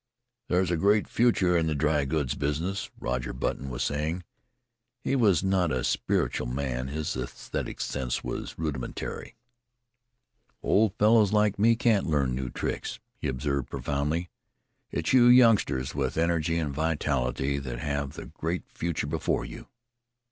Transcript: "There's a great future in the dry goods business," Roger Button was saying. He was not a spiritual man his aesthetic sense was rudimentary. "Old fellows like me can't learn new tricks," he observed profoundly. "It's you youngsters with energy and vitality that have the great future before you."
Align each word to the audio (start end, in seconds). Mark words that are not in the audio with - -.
"There's 0.47 0.71
a 0.71 0.77
great 0.77 1.07
future 1.07 1.55
in 1.55 1.67
the 1.67 1.75
dry 1.75 2.05
goods 2.05 2.33
business," 2.33 2.89
Roger 2.99 3.33
Button 3.33 3.69
was 3.69 3.83
saying. 3.83 4.23
He 4.99 5.15
was 5.15 5.43
not 5.43 5.71
a 5.71 5.83
spiritual 5.83 6.47
man 6.47 6.87
his 6.87 7.15
aesthetic 7.15 7.79
sense 7.79 8.23
was 8.23 8.57
rudimentary. 8.57 9.35
"Old 10.63 10.95
fellows 10.95 11.33
like 11.33 11.59
me 11.59 11.75
can't 11.75 12.07
learn 12.09 12.33
new 12.33 12.49
tricks," 12.49 12.99
he 13.19 13.27
observed 13.27 13.69
profoundly. 13.69 14.31
"It's 14.89 15.13
you 15.13 15.27
youngsters 15.27 15.93
with 15.93 16.17
energy 16.17 16.57
and 16.57 16.73
vitality 16.73 17.59
that 17.59 17.77
have 17.77 18.13
the 18.13 18.25
great 18.25 18.63
future 18.71 19.05
before 19.05 19.45
you." 19.45 19.67